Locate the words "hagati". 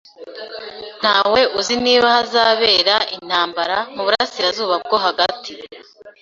5.05-5.51